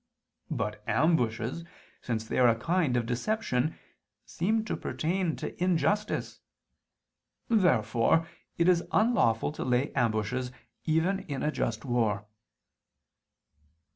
But 0.49 0.81
ambushes, 0.87 1.63
since 2.01 2.25
they 2.25 2.39
are 2.39 2.47
a 2.47 2.55
kind 2.57 2.97
of 2.97 3.05
deception, 3.05 3.77
seem 4.25 4.65
to 4.65 4.75
pertain 4.75 5.35
to 5.35 5.63
injustice. 5.63 6.39
Therefore 7.49 8.27
it 8.57 8.67
is 8.67 8.83
unlawful 8.91 9.51
to 9.51 9.63
lay 9.63 9.93
ambushes 9.93 10.51
even 10.85 11.19
in 11.19 11.43
a 11.43 11.51
just 11.51 11.85
war. 11.85 12.25